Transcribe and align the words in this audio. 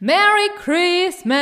Merry 0.00 0.48
Christmas, 0.62 1.36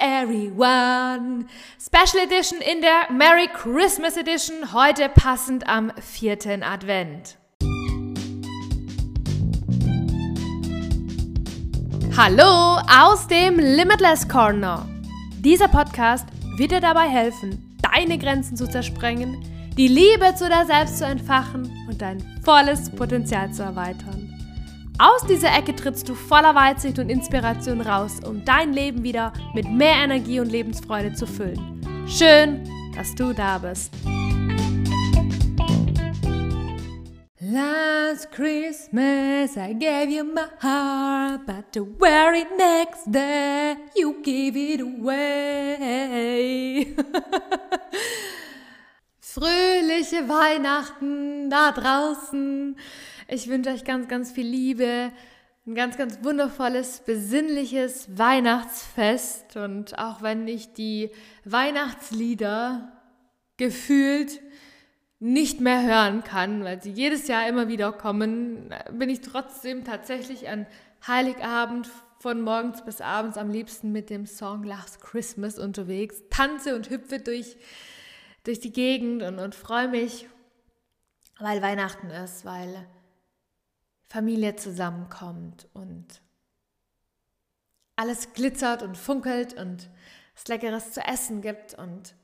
everyone! 0.00 1.44
Special 1.78 2.24
Edition 2.24 2.62
in 2.62 2.80
der 2.80 3.12
Merry 3.12 3.46
Christmas 3.48 4.16
Edition, 4.16 4.72
heute 4.72 5.10
passend 5.10 5.68
am 5.68 5.92
vierten 6.00 6.62
Advent. 6.62 7.36
Hallo 12.16 12.80
aus 12.88 13.28
dem 13.28 13.58
Limitless 13.58 14.26
Corner. 14.26 14.88
Dieser 15.40 15.68
Podcast 15.68 16.26
wird 16.56 16.70
dir 16.70 16.80
dabei 16.80 17.06
helfen, 17.06 17.76
deine 17.82 18.16
Grenzen 18.16 18.56
zu 18.56 18.66
zersprengen, 18.66 19.36
die 19.76 19.88
Liebe 19.88 20.34
zu 20.36 20.48
dir 20.48 20.64
selbst 20.64 20.96
zu 20.96 21.04
entfachen 21.04 21.70
und 21.86 22.00
dein 22.00 22.40
volles 22.42 22.88
Potenzial 22.88 23.52
zu 23.52 23.62
erweitern. 23.62 24.25
Aus 24.98 25.26
dieser 25.28 25.54
Ecke 25.54 25.76
trittst 25.76 26.08
du 26.08 26.14
voller 26.14 26.54
Weitsicht 26.54 26.98
und 26.98 27.10
Inspiration 27.10 27.82
raus, 27.82 28.20
um 28.26 28.42
dein 28.46 28.72
Leben 28.72 29.02
wieder 29.02 29.34
mit 29.54 29.68
mehr 29.68 29.96
Energie 29.96 30.40
und 30.40 30.50
Lebensfreude 30.50 31.12
zu 31.12 31.26
füllen. 31.26 31.82
Schön, 32.08 32.66
dass 32.94 33.14
du 33.14 33.34
da 33.34 33.58
bist. 33.58 33.92
Last 37.40 38.32
Christmas 38.32 39.56
I 39.56 39.74
gave 39.74 40.10
you 40.10 40.24
my 40.24 40.46
heart, 40.62 41.44
but 41.46 41.66
the 41.74 41.82
very 41.98 42.46
next 42.56 43.04
day 43.12 43.76
you 43.94 44.14
gave 44.22 44.56
it 44.56 44.80
away. 44.80 45.76
Fröhliche 49.20 50.26
Weihnachten 50.26 51.50
da 51.50 51.72
draußen. 51.72 52.78
Ich 53.28 53.48
wünsche 53.48 53.70
euch 53.70 53.84
ganz, 53.84 54.06
ganz 54.06 54.30
viel 54.30 54.46
Liebe, 54.46 55.10
ein 55.66 55.74
ganz, 55.74 55.96
ganz 55.96 56.22
wundervolles, 56.22 57.00
besinnliches 57.00 58.16
Weihnachtsfest. 58.16 59.56
Und 59.56 59.98
auch 59.98 60.22
wenn 60.22 60.46
ich 60.46 60.74
die 60.74 61.10
Weihnachtslieder 61.44 62.92
gefühlt 63.56 64.40
nicht 65.18 65.60
mehr 65.60 65.82
hören 65.82 66.22
kann, 66.22 66.62
weil 66.62 66.80
sie 66.80 66.92
jedes 66.92 67.26
Jahr 67.26 67.48
immer 67.48 67.66
wieder 67.66 67.90
kommen, 67.90 68.72
bin 68.92 69.08
ich 69.08 69.22
trotzdem 69.22 69.82
tatsächlich 69.84 70.48
an 70.48 70.66
Heiligabend 71.04 71.90
von 72.20 72.42
morgens 72.42 72.84
bis 72.84 73.00
abends 73.00 73.36
am 73.38 73.50
liebsten 73.50 73.90
mit 73.90 74.08
dem 74.08 74.26
Song 74.26 74.62
Last 74.62 75.00
Christmas 75.00 75.58
unterwegs, 75.58 76.22
tanze 76.30 76.76
und 76.76 76.90
hüpfe 76.90 77.18
durch, 77.18 77.56
durch 78.44 78.60
die 78.60 78.72
Gegend 78.72 79.24
und, 79.24 79.40
und 79.40 79.56
freue 79.56 79.88
mich, 79.88 80.28
weil 81.40 81.60
Weihnachten 81.60 82.10
ist, 82.10 82.44
weil 82.44 82.86
Familie 84.08 84.56
zusammenkommt 84.56 85.68
und 85.72 86.22
alles 87.96 88.32
glitzert 88.34 88.82
und 88.82 88.96
funkelt 88.96 89.54
und 89.54 89.88
es 90.36 90.46
Leckeres 90.48 90.92
zu 90.92 91.00
essen 91.00 91.40
gibt 91.40 91.74
und 91.74 92.14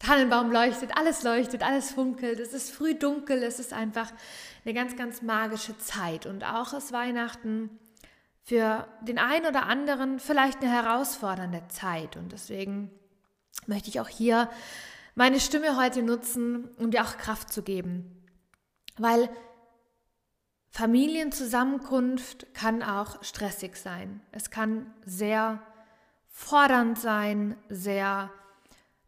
der 0.00 0.08
Tannenbaum 0.08 0.52
leuchtet, 0.52 0.96
alles 0.96 1.22
leuchtet, 1.22 1.62
alles 1.62 1.90
funkelt, 1.90 2.38
es 2.38 2.52
ist 2.52 2.70
früh 2.70 2.94
dunkel, 2.94 3.42
es 3.42 3.58
ist 3.58 3.72
einfach 3.72 4.12
eine 4.64 4.74
ganz, 4.74 4.94
ganz 4.96 5.22
magische 5.22 5.76
Zeit. 5.78 6.26
Und 6.26 6.44
auch 6.44 6.74
ist 6.74 6.92
Weihnachten 6.92 7.70
für 8.42 8.86
den 9.00 9.18
einen 9.18 9.46
oder 9.46 9.64
anderen 9.64 10.20
vielleicht 10.20 10.60
eine 10.60 10.70
herausfordernde 10.70 11.66
Zeit. 11.68 12.16
Und 12.16 12.32
deswegen 12.32 12.90
möchte 13.66 13.88
ich 13.88 14.00
auch 14.00 14.08
hier 14.08 14.50
meine 15.14 15.40
Stimme 15.40 15.78
heute 15.78 16.02
nutzen, 16.02 16.68
um 16.76 16.90
dir 16.90 17.02
auch 17.02 17.16
Kraft 17.16 17.50
zu 17.50 17.62
geben, 17.62 18.22
weil 18.98 19.30
Familienzusammenkunft 20.76 22.52
kann 22.52 22.82
auch 22.82 23.24
stressig 23.24 23.76
sein. 23.76 24.20
Es 24.30 24.50
kann 24.50 24.92
sehr 25.06 25.62
fordernd 26.28 26.98
sein, 26.98 27.56
sehr, 27.70 28.30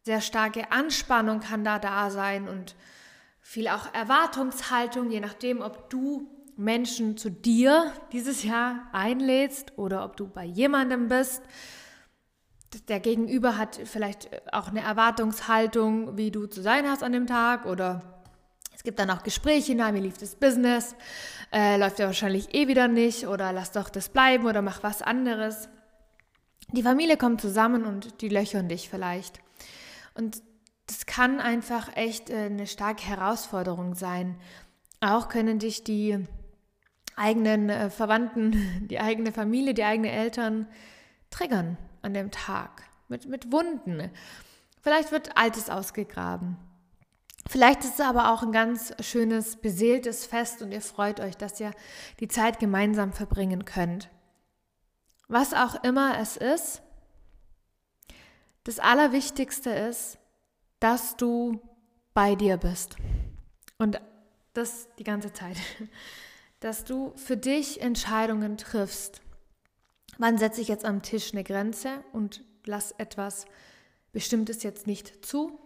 sehr 0.01 0.19
starke 0.19 0.71
Anspannung 0.71 1.41
kann 1.41 1.63
da 1.63 1.77
da 1.77 2.09
sein 2.09 2.47
und 2.47 2.75
viel 3.39 3.67
auch 3.67 3.93
Erwartungshaltung, 3.93 5.11
je 5.11 5.19
nachdem, 5.19 5.61
ob 5.61 5.91
du 5.91 6.27
Menschen 6.57 7.17
zu 7.17 7.29
dir 7.29 7.93
dieses 8.13 8.43
Jahr 8.43 8.87
einlädst 8.91 9.77
oder 9.77 10.03
ob 10.05 10.17
du 10.17 10.27
bei 10.27 10.45
jemandem 10.45 11.07
bist. 11.07 11.43
Der 12.87 12.99
Gegenüber 12.99 13.59
hat 13.59 13.79
vielleicht 13.85 14.27
auch 14.51 14.69
eine 14.69 14.81
Erwartungshaltung, 14.81 16.17
wie 16.17 16.31
du 16.31 16.47
zu 16.47 16.63
sein 16.63 16.89
hast 16.89 17.03
an 17.03 17.11
dem 17.11 17.27
Tag 17.27 17.67
oder 17.67 18.18
es 18.79 18.83
gibt 18.83 18.97
dann 18.97 19.09
auch 19.09 19.23
Gespräche, 19.23 19.75
na, 19.75 19.93
wie 19.93 19.99
lief 19.99 20.17
das 20.17 20.35
Business? 20.35 20.95
Äh, 21.51 21.75
läuft 21.75 21.99
ja 21.99 22.05
wahrscheinlich 22.05 22.55
eh 22.55 22.69
wieder 22.69 22.87
nicht 22.87 23.27
oder 23.27 23.51
lass 23.51 23.73
doch 23.73 23.89
das 23.89 24.07
bleiben 24.07 24.45
oder 24.45 24.61
mach 24.61 24.83
was 24.83 25.01
anderes. 25.01 25.67
Die 26.71 26.81
Familie 26.81 27.17
kommt 27.17 27.41
zusammen 27.41 27.83
und 27.83 28.21
die 28.21 28.29
löchern 28.29 28.69
dich 28.69 28.87
vielleicht. 28.87 29.41
Und 30.13 30.41
das 30.87 31.05
kann 31.05 31.41
einfach 31.41 31.97
echt 31.97 32.29
äh, 32.29 32.45
eine 32.45 32.67
starke 32.67 33.03
Herausforderung 33.05 33.95
sein. 33.95 34.37
Auch 35.01 35.27
können 35.27 35.59
dich 35.59 35.83
die 35.83 36.25
eigenen 37.17 37.69
äh, 37.69 37.89
Verwandten, 37.89 38.87
die 38.89 39.01
eigene 39.01 39.33
Familie, 39.33 39.73
die 39.73 39.83
eigenen 39.83 40.13
Eltern 40.13 40.67
triggern 41.31 41.77
an 42.01 42.13
dem 42.13 42.31
Tag 42.31 42.83
mit, 43.09 43.27
mit 43.27 43.51
Wunden. 43.51 44.09
Vielleicht 44.81 45.11
wird 45.11 45.35
Altes 45.35 45.69
ausgegraben. 45.69 46.55
Vielleicht 47.47 47.83
ist 47.83 47.95
es 47.95 48.05
aber 48.05 48.31
auch 48.31 48.43
ein 48.43 48.51
ganz 48.51 48.93
schönes, 48.99 49.55
beseeltes 49.55 50.25
Fest 50.25 50.61
und 50.61 50.71
ihr 50.71 50.81
freut 50.81 51.19
euch, 51.19 51.37
dass 51.37 51.59
ihr 51.59 51.71
die 52.19 52.27
Zeit 52.27 52.59
gemeinsam 52.59 53.13
verbringen 53.13 53.65
könnt. 53.65 54.09
Was 55.27 55.53
auch 55.53 55.83
immer 55.83 56.19
es 56.19 56.37
ist, 56.37 56.81
das 58.63 58.79
Allerwichtigste 58.79 59.69
ist, 59.69 60.17
dass 60.79 61.17
du 61.17 61.59
bei 62.13 62.35
dir 62.35 62.57
bist. 62.57 62.97
Und 63.77 63.99
das 64.53 64.87
die 64.97 65.03
ganze 65.03 65.33
Zeit. 65.33 65.57
Dass 66.59 66.83
du 66.83 67.13
für 67.15 67.37
dich 67.37 67.79
Entscheidungen 67.81 68.57
triffst. 68.57 69.21
Wann 70.17 70.37
setze 70.37 70.59
ich 70.59 70.67
jetzt 70.67 70.83
am 70.83 71.01
Tisch 71.01 71.31
eine 71.31 71.45
Grenze 71.45 72.03
und 72.11 72.43
lass 72.65 72.91
etwas 72.97 73.45
Bestimmtes 74.11 74.63
jetzt 74.63 74.85
nicht 74.85 75.25
zu? 75.25 75.57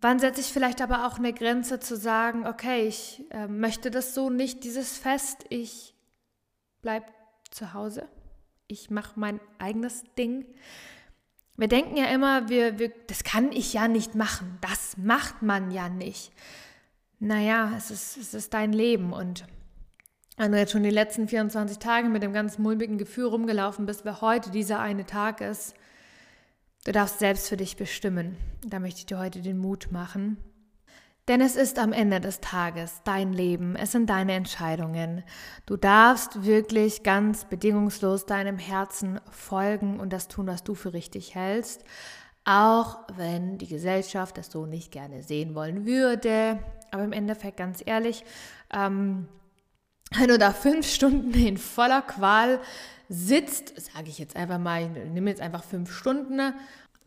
Wann 0.00 0.18
setze 0.18 0.40
ich 0.40 0.52
vielleicht 0.52 0.80
aber 0.80 1.06
auch 1.06 1.18
eine 1.18 1.32
Grenze 1.32 1.78
zu 1.78 1.96
sagen, 1.96 2.46
okay, 2.46 2.86
ich 2.86 3.22
äh, 3.30 3.48
möchte 3.48 3.90
das 3.90 4.14
so 4.14 4.30
nicht, 4.30 4.64
dieses 4.64 4.96
Fest, 4.96 5.44
ich 5.50 5.94
bleib 6.80 7.04
zu 7.50 7.74
Hause, 7.74 8.08
ich 8.66 8.88
mache 8.88 9.20
mein 9.20 9.40
eigenes 9.58 10.04
Ding. 10.16 10.46
Wir 11.56 11.68
denken 11.68 11.96
ja 11.98 12.06
immer, 12.06 12.48
wir, 12.48 12.78
wir, 12.78 12.90
das 13.08 13.24
kann 13.24 13.52
ich 13.52 13.74
ja 13.74 13.88
nicht 13.88 14.14
machen, 14.14 14.56
das 14.62 14.96
macht 14.96 15.42
man 15.42 15.70
ja 15.70 15.90
nicht. 15.90 16.32
Naja, 17.18 17.74
es 17.76 17.90
ist, 17.90 18.16
es 18.16 18.32
ist 18.32 18.54
dein 18.54 18.72
Leben 18.72 19.12
und 19.12 19.44
wenn 20.38 20.52
du 20.52 20.58
jetzt 20.58 20.72
schon 20.72 20.82
die 20.82 20.88
letzten 20.88 21.28
24 21.28 21.78
Tage 21.78 22.08
mit 22.08 22.22
dem 22.22 22.32
ganz 22.32 22.56
mulmigen 22.56 22.96
Gefühl 22.96 23.26
rumgelaufen 23.26 23.84
bist, 23.84 24.06
wer 24.06 24.22
heute 24.22 24.50
dieser 24.50 24.80
eine 24.80 25.04
Tag 25.04 25.42
ist, 25.42 25.74
Du 26.84 26.92
darfst 26.92 27.18
selbst 27.18 27.48
für 27.48 27.58
dich 27.58 27.76
bestimmen. 27.76 28.36
Da 28.66 28.78
möchte 28.78 29.00
ich 29.00 29.06
dir 29.06 29.18
heute 29.18 29.42
den 29.42 29.58
Mut 29.58 29.88
machen. 29.90 30.38
Denn 31.28 31.42
es 31.42 31.54
ist 31.54 31.78
am 31.78 31.92
Ende 31.92 32.20
des 32.20 32.40
Tages 32.40 33.02
dein 33.04 33.32
Leben, 33.32 33.76
es 33.76 33.92
sind 33.92 34.08
deine 34.08 34.32
Entscheidungen. 34.32 35.22
Du 35.66 35.76
darfst 35.76 36.44
wirklich 36.44 37.02
ganz 37.02 37.44
bedingungslos 37.44 38.26
deinem 38.26 38.58
Herzen 38.58 39.20
folgen 39.30 40.00
und 40.00 40.12
das 40.12 40.26
tun, 40.26 40.46
was 40.46 40.64
du 40.64 40.74
für 40.74 40.92
richtig 40.92 41.34
hältst, 41.34 41.84
auch 42.44 42.98
wenn 43.16 43.58
die 43.58 43.68
Gesellschaft 43.68 44.38
das 44.38 44.50
so 44.50 44.66
nicht 44.66 44.90
gerne 44.90 45.22
sehen 45.22 45.54
wollen 45.54 45.86
würde. 45.86 46.58
Aber 46.90 47.04
im 47.04 47.12
Endeffekt, 47.12 47.58
ganz 47.58 47.80
ehrlich, 47.84 48.24
ähm, 48.74 49.28
wenn 50.12 50.28
du 50.28 50.38
da 50.38 50.52
fünf 50.52 50.88
Stunden 50.88 51.32
in 51.34 51.58
voller 51.58 52.02
Qual 52.02 52.58
sitzt, 53.08 53.80
sage 53.80 54.08
ich 54.08 54.18
jetzt 54.18 54.36
einfach 54.36 54.58
mal, 54.58 54.82
ich 54.82 55.10
nehme 55.10 55.30
jetzt 55.30 55.42
einfach 55.42 55.62
fünf 55.62 55.92
Stunden 55.92 56.54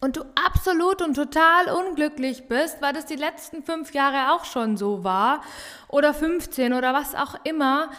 und 0.03 0.17
du 0.17 0.25
absolut 0.35 1.01
und 1.01 1.13
total 1.13 1.69
unglücklich 1.69 2.49
bist, 2.49 2.81
weil 2.81 2.91
das 2.91 3.05
die 3.05 3.15
letzten 3.15 3.63
fünf 3.63 3.93
Jahre 3.93 4.33
auch 4.33 4.43
schon 4.43 4.75
so 4.75 5.05
war 5.05 5.41
oder 5.87 6.13
15 6.13 6.73
oder 6.73 6.93
was 6.93 7.15
auch 7.15 7.35
immer, 7.45 7.89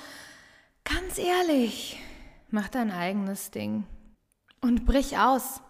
ganz 0.85 1.17
ehrlich, 1.17 1.99
mach 2.51 2.69
dein 2.69 2.91
eigenes 2.91 3.51
Ding 3.51 3.87
und 4.61 4.85
brich 4.85 5.17
aus. 5.17 5.63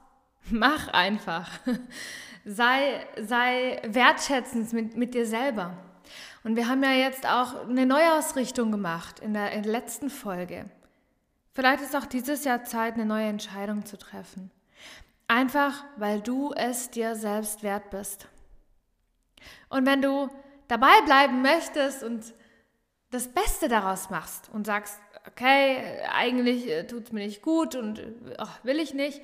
Mach 0.51 0.89
einfach. 0.89 1.49
Sei, 2.45 3.07
sei 3.23 3.81
wertschätzend 3.87 4.75
mit, 4.75 4.95
mit 4.95 5.15
dir 5.15 5.25
selber. 5.25 5.79
Und 6.43 6.57
wir 6.57 6.69
haben 6.69 6.83
ja 6.83 6.93
jetzt 6.93 7.27
auch 7.27 7.67
eine 7.67 7.87
Neuausrichtung 7.87 8.71
gemacht 8.71 9.21
in 9.21 9.33
der, 9.33 9.53
in 9.53 9.63
der 9.63 9.73
letzten 9.73 10.11
Folge. 10.11 10.67
Vielleicht 11.55 11.83
ist 11.83 11.97
auch 11.97 12.05
dieses 12.05 12.45
Jahr 12.45 12.63
Zeit, 12.65 12.95
eine 12.95 13.07
neue 13.07 13.29
Entscheidung 13.29 13.87
zu 13.87 13.97
treffen. 13.97 14.51
Einfach, 15.27 15.85
weil 15.97 16.21
du 16.21 16.53
es 16.55 16.91
dir 16.91 17.15
selbst 17.15 17.63
wert 17.63 17.91
bist. 17.91 18.29
Und 19.69 19.87
wenn 19.87 20.03
du 20.03 20.29
dabei 20.69 21.01
bleiben 21.05 21.43
möchtest 21.43 22.03
und 22.03 22.35
das 23.11 23.29
Beste 23.29 23.69
daraus 23.69 24.11
machst 24.11 24.51
und 24.53 24.67
sagst, 24.67 25.01
okay, 25.29 26.01
eigentlich 26.13 26.69
äh, 26.69 26.87
tut 26.87 27.05
es 27.05 27.13
mir 27.13 27.25
nicht 27.25 27.43
gut 27.43 27.75
und 27.75 28.03
ach, 28.39 28.63
will 28.65 28.79
ich 28.79 28.93
nicht. 28.93 29.23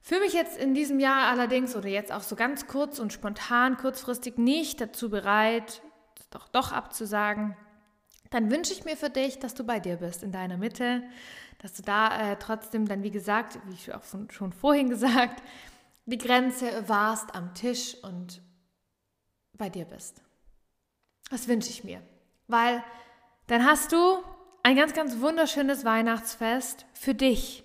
Fühle 0.00 0.22
mich 0.22 0.32
jetzt 0.32 0.58
in 0.58 0.74
diesem 0.74 0.98
Jahr 0.98 1.28
allerdings 1.28 1.76
oder 1.76 1.88
jetzt 1.88 2.10
auch 2.10 2.22
so 2.22 2.34
ganz 2.34 2.66
kurz 2.66 2.98
und 2.98 3.12
spontan, 3.12 3.76
kurzfristig 3.76 4.36
nicht 4.36 4.80
dazu 4.80 5.08
bereit, 5.08 5.80
doch 6.30 6.48
doch 6.48 6.72
abzusagen. 6.72 7.56
Dann 8.32 8.50
wünsche 8.50 8.72
ich 8.72 8.84
mir 8.84 8.96
für 8.96 9.10
dich, 9.10 9.38
dass 9.38 9.54
du 9.54 9.62
bei 9.62 9.78
dir 9.78 9.96
bist, 9.96 10.22
in 10.22 10.32
deiner 10.32 10.56
Mitte, 10.56 11.02
dass 11.58 11.74
du 11.74 11.82
da 11.82 12.32
äh, 12.32 12.36
trotzdem 12.38 12.88
dann, 12.88 13.02
wie 13.02 13.10
gesagt, 13.10 13.58
wie 13.66 13.74
ich 13.74 13.94
auch 13.94 14.02
schon, 14.30 14.52
vorhin 14.52 14.88
gesagt, 14.88 15.42
die 16.06 16.18
Grenze 16.18 16.88
warst 16.88 17.34
am 17.34 17.54
Tisch 17.54 17.94
und 18.02 18.42
bei 19.52 19.68
dir 19.68 19.84
bist. 19.84 20.22
Das 21.30 21.46
wünsche 21.46 21.68
ich 21.68 21.84
mir, 21.84 22.00
weil 22.48 22.82
dann 23.48 23.66
hast 23.66 23.92
du 23.92 24.22
ein 24.62 24.76
ganz, 24.76 24.94
ganz 24.94 25.20
wunderschönes 25.20 25.84
Weihnachtsfest 25.84 26.86
für 26.94 27.14
dich. 27.14 27.64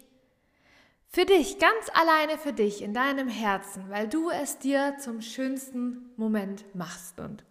Für 1.08 1.26
dich, 1.26 1.60
ganz 1.60 1.90
alleine 1.94 2.38
für 2.38 2.52
dich, 2.52 2.82
in 2.82 2.94
deinem 2.94 3.30
Herzen, 3.30 3.90
weil 3.90 4.10
du 4.10 4.30
es 4.30 4.60
dir 4.60 4.98
zum 5.00 5.22
schönsten 5.22 6.12
Moment 6.18 6.66
machst 6.76 7.20
und 7.22 7.46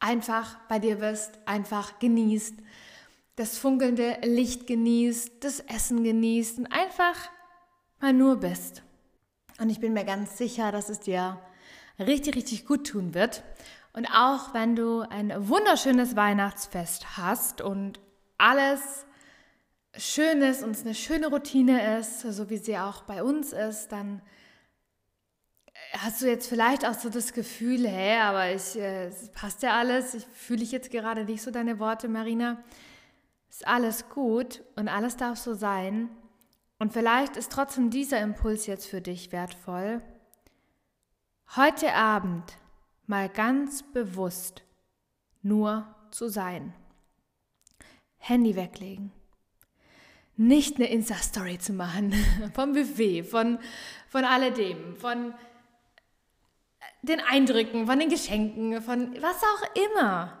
einfach 0.00 0.56
bei 0.68 0.78
dir 0.78 0.96
bist, 0.96 1.38
einfach 1.46 1.98
genießt, 1.98 2.54
das 3.36 3.58
funkelnde 3.58 4.18
Licht 4.22 4.66
genießt, 4.66 5.44
das 5.44 5.60
Essen 5.60 6.02
genießt 6.04 6.58
und 6.58 6.66
einfach 6.66 7.16
mal 8.00 8.12
nur 8.12 8.36
bist. 8.36 8.82
Und 9.58 9.70
ich 9.70 9.80
bin 9.80 9.92
mir 9.92 10.04
ganz 10.04 10.38
sicher, 10.38 10.72
dass 10.72 10.88
es 10.88 11.00
dir 11.00 11.38
richtig, 11.98 12.36
richtig 12.36 12.66
gut 12.66 12.86
tun 12.86 13.14
wird. 13.14 13.42
Und 13.92 14.06
auch 14.06 14.52
wenn 14.52 14.76
du 14.76 15.00
ein 15.00 15.32
wunderschönes 15.48 16.16
Weihnachtsfest 16.16 17.16
hast 17.16 17.62
und 17.62 18.00
alles 18.38 19.06
schön 19.96 20.42
ist 20.42 20.62
und 20.62 20.72
es 20.72 20.82
eine 20.82 20.94
schöne 20.94 21.28
Routine 21.28 21.98
ist, 21.98 22.20
so 22.20 22.50
wie 22.50 22.58
sie 22.58 22.76
auch 22.76 23.02
bei 23.02 23.22
uns 23.22 23.52
ist, 23.52 23.88
dann 23.88 24.20
hast 25.92 26.22
du 26.22 26.26
jetzt 26.26 26.48
vielleicht 26.48 26.86
auch 26.86 26.94
so 26.94 27.08
das 27.08 27.32
Gefühl, 27.32 27.86
hey, 27.86 28.20
aber 28.20 28.52
ich, 28.52 28.76
äh, 28.76 29.10
passt 29.34 29.62
ja 29.62 29.78
alles, 29.78 30.14
ich 30.14 30.26
fühle 30.26 30.62
ich 30.62 30.72
jetzt 30.72 30.90
gerade 30.90 31.24
nicht 31.24 31.42
so 31.42 31.50
deine 31.50 31.78
Worte, 31.78 32.08
Marina. 32.08 32.62
Ist 33.48 33.66
alles 33.66 34.08
gut 34.08 34.62
und 34.74 34.88
alles 34.88 35.16
darf 35.16 35.38
so 35.38 35.54
sein. 35.54 36.10
Und 36.78 36.92
vielleicht 36.92 37.36
ist 37.36 37.52
trotzdem 37.52 37.90
dieser 37.90 38.20
Impuls 38.20 38.66
jetzt 38.66 38.86
für 38.86 39.00
dich 39.00 39.32
wertvoll. 39.32 40.02
Heute 41.54 41.94
Abend 41.94 42.58
mal 43.06 43.28
ganz 43.28 43.82
bewusst 43.82 44.62
nur 45.42 45.86
zu 46.10 46.28
sein. 46.28 46.74
Handy 48.18 48.56
weglegen. 48.56 49.12
Nicht 50.36 50.76
eine 50.76 50.88
Insta-Story 50.88 51.58
zu 51.58 51.72
machen 51.72 52.12
vom 52.54 52.74
Buffet, 52.74 53.22
von, 53.22 53.58
von 54.08 54.24
alledem, 54.24 54.96
von 54.96 55.32
den 57.08 57.20
Eindrücken, 57.20 57.86
von 57.86 57.98
den 57.98 58.08
Geschenken, 58.08 58.80
von 58.82 59.14
was 59.20 59.42
auch 59.42 59.92
immer. 59.92 60.38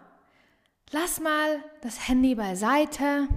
Lass 0.92 1.20
mal 1.20 1.62
das 1.82 2.08
Handy 2.08 2.34
beiseite. 2.34 3.28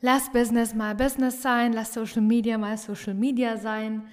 Lass 0.00 0.30
Business 0.30 0.74
mal 0.74 0.94
Business 0.94 1.42
sein. 1.42 1.72
Lass 1.72 1.92
Social 1.92 2.22
Media 2.22 2.58
mal 2.58 2.78
Social 2.78 3.14
Media 3.14 3.56
sein. 3.56 4.08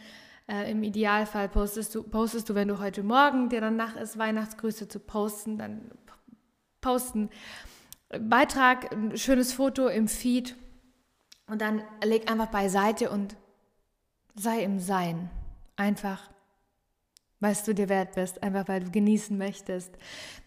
Äh, 0.48 0.72
Im 0.72 0.84
Idealfall 0.84 1.48
postest 1.50 1.96
du, 1.96 2.04
postest 2.04 2.50
du, 2.50 2.56
wenn 2.56 2.68
du 2.68 2.80
heute 2.80 3.04
Morgen 3.04 3.50
dir 3.50 3.62
danach 3.62 3.96
ist, 3.96 4.18
Weihnachtsgrüße 4.18 4.88
zu 4.88 5.00
posten, 5.00 5.58
dann 5.58 5.92
posten. 6.82 7.30
Beitrag, 8.20 8.92
ein 8.92 9.18
schönes 9.18 9.54
Foto 9.54 9.88
im 9.88 10.08
Feed 10.08 10.56
und 11.48 11.62
dann 11.62 11.82
leg 12.04 12.30
einfach 12.30 12.48
beiseite 12.48 13.10
und 13.10 13.36
sei 14.36 14.64
im 14.64 14.80
Sein. 14.80 15.30
Einfach 15.76 16.33
weil 17.44 17.56
du 17.66 17.76
dir 17.76 17.90
wert 17.90 18.16
bist, 18.16 18.42
einfach 18.42 18.68
weil 18.68 18.86
du 18.86 18.92
genießen 18.92 19.38
möchtest. 19.38 19.92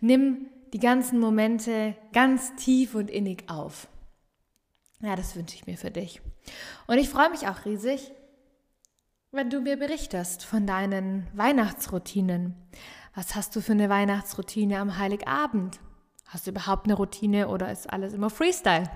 Nimm 0.01 0.47
die 0.73 0.81
ganzen 0.81 1.21
Momente 1.21 1.95
ganz 2.13 2.57
tief 2.57 2.95
und 2.95 3.11
innig 3.11 3.49
auf. 3.49 3.87
Ja, 5.01 5.15
das 5.15 5.37
wünsche 5.37 5.55
ich 5.55 5.67
mir 5.67 5.77
für 5.77 5.91
dich. 5.91 6.23
Und 6.87 6.99
ich 6.99 7.09
freue 7.09 7.31
mich 7.31 7.49
auch 7.49 7.65
riesig, 7.67 8.13
wenn 9.31 9.51
du 9.51 9.61
mir 9.61 9.77
berichtest 9.77 10.45
von 10.45 10.67
deinen 10.67 11.27
Weihnachtsroutinen. 11.35 12.55
Was 13.15 13.35
hast 13.35 13.55
du 13.55 13.61
für 13.61 13.73
eine 13.73 13.91
Weihnachtsroutine 13.91 14.79
am 14.79 14.99
Heiligabend? 14.99 15.79
Hast 16.27 16.47
du 16.47 16.51
überhaupt 16.51 16.87
eine 16.87 16.95
Routine 16.95 17.49
oder 17.49 17.71
ist 17.71 17.93
alles 17.93 18.15
immer 18.15 18.31
Freestyle? 18.31 18.91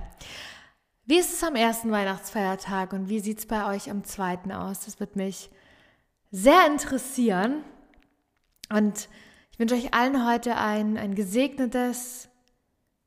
Wie 1.05 1.19
ist 1.19 1.32
es 1.32 1.44
am 1.44 1.55
ersten 1.55 1.91
Weihnachtsfeiertag 1.91 2.93
und 2.93 3.08
wie 3.08 3.20
sieht 3.20 3.41
es 3.41 3.46
bei 3.46 3.67
euch 3.75 3.91
am 3.91 4.05
zweiten 4.05 4.53
aus? 4.53 4.87
Das 4.87 5.00
wird 5.00 5.17
mich 5.17 5.50
sehr 6.31 6.67
interessieren. 6.67 7.62
Und 8.72 9.08
ich 9.52 9.58
wünsche 9.58 9.75
euch 9.75 9.93
allen 9.93 10.26
heute 10.26 10.56
ein, 10.56 10.96
ein 10.96 11.14
gesegnetes, 11.14 12.28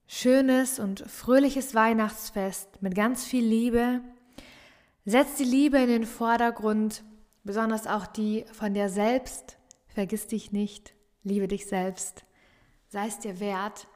schönes 0.08 0.80
und 0.80 1.00
fröhliches 1.10 1.74
Weihnachtsfest 1.74 2.82
mit 2.82 2.96
ganz 2.96 3.24
viel 3.26 3.46
Liebe. 3.46 4.02
Setzt 5.06 5.40
die 5.40 5.46
Liebe 5.46 5.78
in 5.80 5.88
den 5.88 6.06
Vordergrund, 6.06 7.04
besonders 7.44 7.88
auch 7.88 8.06
die 8.06 8.46
von 8.52 8.74
dir 8.74 8.90
selbst. 8.90 9.58
Vergiss 9.88 10.28
dich 10.28 10.52
nicht, 10.52 10.94
liebe 11.24 11.48
dich 11.48 11.66
selbst. 11.66 12.26
Sei 12.90 13.08
es 13.08 13.20
dir 13.20 13.40
wert, 13.40 13.88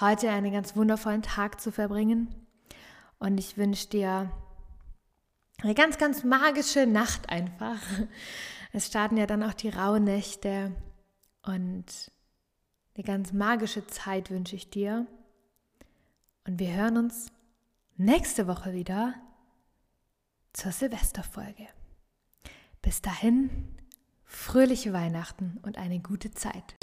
heute 0.00 0.30
einen 0.30 0.52
ganz 0.52 0.76
wundervollen 0.76 1.22
Tag 1.22 1.60
zu 1.60 1.72
verbringen. 1.72 2.34
Und 3.18 3.38
ich 3.38 3.56
wünsche 3.56 3.88
dir 3.88 4.30
eine 5.62 5.74
ganz, 5.74 5.98
ganz 5.98 6.24
magische 6.24 6.86
Nacht 6.86 7.28
einfach. 7.28 7.80
Es 8.72 8.86
starten 8.86 9.16
ja 9.16 9.26
dann 9.26 9.42
auch 9.42 9.54
die 9.54 9.68
Rauhnächte. 9.68 10.72
Und 11.42 12.10
eine 12.94 13.04
ganz 13.04 13.32
magische 13.32 13.86
Zeit 13.86 14.30
wünsche 14.30 14.56
ich 14.56 14.70
dir. 14.70 15.06
Und 16.46 16.58
wir 16.58 16.72
hören 16.74 16.96
uns 16.96 17.32
nächste 17.96 18.46
Woche 18.46 18.72
wieder 18.72 19.14
zur 20.52 20.72
Silvesterfolge. 20.72 21.68
Bis 22.82 23.02
dahin, 23.02 23.50
fröhliche 24.24 24.92
Weihnachten 24.92 25.58
und 25.62 25.78
eine 25.78 26.00
gute 26.00 26.30
Zeit. 26.32 26.76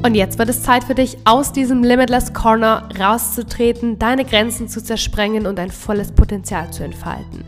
Und 0.00 0.14
jetzt 0.14 0.38
wird 0.38 0.48
es 0.48 0.62
Zeit 0.62 0.84
für 0.84 0.94
dich, 0.94 1.18
aus 1.24 1.52
diesem 1.52 1.82
Limitless 1.82 2.32
Corner 2.32 2.88
rauszutreten, 2.98 3.98
deine 3.98 4.24
Grenzen 4.24 4.68
zu 4.68 4.82
zersprengen 4.82 5.46
und 5.46 5.56
dein 5.56 5.70
volles 5.70 6.12
Potenzial 6.12 6.72
zu 6.72 6.84
entfalten. 6.84 7.44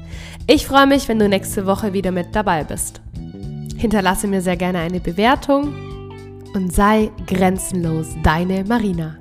Ich 0.52 0.66
freue 0.66 0.88
mich, 0.88 1.06
wenn 1.06 1.20
du 1.20 1.28
nächste 1.28 1.64
Woche 1.64 1.92
wieder 1.92 2.10
mit 2.10 2.34
dabei 2.34 2.64
bist. 2.64 3.00
Hinterlasse 3.76 4.26
mir 4.26 4.42
sehr 4.42 4.56
gerne 4.56 4.80
eine 4.80 4.98
Bewertung 4.98 5.72
und 6.54 6.74
sei 6.74 7.12
grenzenlos 7.28 8.08
deine 8.24 8.64
Marina. 8.64 9.16